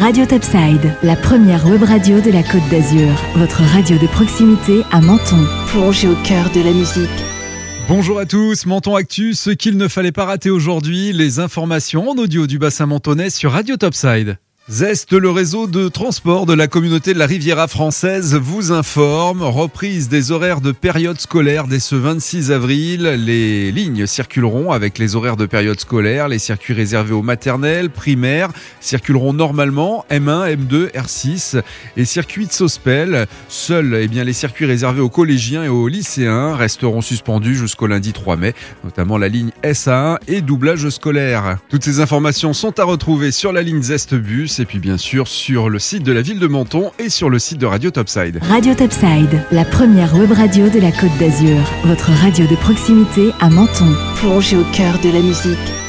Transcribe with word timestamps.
Radio 0.00 0.24
Topside, 0.24 0.96
la 1.02 1.14
première 1.14 1.66
web 1.66 1.82
radio 1.82 2.22
de 2.22 2.30
la 2.30 2.42
Côte 2.42 2.66
d'Azur. 2.70 3.10
Votre 3.36 3.60
radio 3.60 3.98
de 3.98 4.06
proximité 4.06 4.80
à 4.92 5.02
Menton. 5.02 5.46
Plongez 5.66 6.08
au 6.08 6.14
cœur 6.24 6.50
de 6.54 6.62
la 6.62 6.72
musique. 6.72 7.10
Bonjour 7.86 8.18
à 8.18 8.24
tous, 8.24 8.64
Menton 8.64 8.94
Actu, 8.94 9.34
ce 9.34 9.50
qu'il 9.50 9.76
ne 9.76 9.88
fallait 9.88 10.10
pas 10.10 10.24
rater 10.24 10.48
aujourd'hui, 10.48 11.12
les 11.12 11.38
informations 11.38 12.08
en 12.08 12.14
audio 12.16 12.46
du 12.46 12.58
bassin 12.58 12.86
mentonais 12.86 13.28
sur 13.28 13.52
Radio 13.52 13.76
Topside. 13.76 14.38
Zest, 14.70 15.12
le 15.12 15.30
réseau 15.30 15.66
de 15.66 15.88
transport 15.88 16.46
de 16.46 16.54
la 16.54 16.68
communauté 16.68 17.12
de 17.12 17.18
la 17.18 17.26
Riviera 17.26 17.66
française, 17.66 18.36
vous 18.36 18.70
informe. 18.70 19.42
Reprise 19.42 20.08
des 20.08 20.30
horaires 20.30 20.60
de 20.60 20.70
période 20.70 21.20
scolaire 21.20 21.66
dès 21.66 21.80
ce 21.80 21.96
26 21.96 22.52
avril. 22.52 23.02
Les 23.02 23.72
lignes 23.72 24.06
circuleront 24.06 24.70
avec 24.70 24.98
les 24.98 25.16
horaires 25.16 25.36
de 25.36 25.46
période 25.46 25.80
scolaire. 25.80 26.28
Les 26.28 26.38
circuits 26.38 26.72
réservés 26.72 27.14
aux 27.14 27.22
maternelles, 27.22 27.90
primaires 27.90 28.50
circuleront 28.78 29.32
normalement 29.32 30.04
M1, 30.08 30.54
M2, 30.54 30.92
R6 30.92 31.60
et 31.96 32.04
circuits 32.04 32.46
de 32.46 32.52
Sospel. 32.52 33.26
Seuls 33.48 33.98
eh 34.00 34.06
bien, 34.06 34.22
les 34.22 34.32
circuits 34.32 34.66
réservés 34.66 35.00
aux 35.00 35.08
collégiens 35.08 35.64
et 35.64 35.68
aux 35.68 35.88
lycéens 35.88 36.54
resteront 36.54 37.00
suspendus 37.00 37.56
jusqu'au 37.56 37.88
lundi 37.88 38.12
3 38.12 38.36
mai, 38.36 38.54
notamment 38.84 39.18
la 39.18 39.26
ligne 39.26 39.50
SA1 39.64 40.18
et 40.28 40.42
doublage 40.42 40.88
scolaire. 40.90 41.58
Toutes 41.70 41.82
ces 41.82 41.98
informations 41.98 42.52
sont 42.52 42.78
à 42.78 42.84
retrouver 42.84 43.32
sur 43.32 43.52
la 43.52 43.62
ligne 43.62 43.82
Zest 43.82 44.14
Bus 44.14 44.59
et 44.60 44.66
puis 44.66 44.78
bien 44.78 44.96
sûr 44.96 45.26
sur 45.26 45.68
le 45.68 45.78
site 45.78 46.02
de 46.02 46.12
la 46.12 46.22
ville 46.22 46.38
de 46.38 46.46
Menton 46.46 46.92
et 46.98 47.08
sur 47.08 47.30
le 47.30 47.38
site 47.38 47.58
de 47.58 47.66
Radio 47.66 47.90
Topside. 47.90 48.38
Radio 48.42 48.74
Topside, 48.74 49.44
la 49.50 49.64
première 49.64 50.14
web 50.14 50.32
radio 50.32 50.68
de 50.68 50.78
la 50.78 50.92
Côte 50.92 51.16
d'Azur. 51.18 51.58
Votre 51.84 52.10
radio 52.10 52.46
de 52.46 52.56
proximité 52.56 53.30
à 53.40 53.48
Menton. 53.48 53.92
Plongez 54.16 54.56
au 54.56 54.64
cœur 54.72 54.98
de 55.00 55.10
la 55.10 55.20
musique. 55.20 55.79